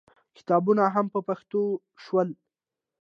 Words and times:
کتابونه 0.37 0.83
هم 0.95 1.05
په 1.13 1.19
پښتو 1.27 1.61
شول. 2.03 2.29